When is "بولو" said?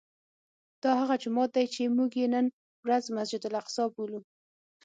3.93-4.19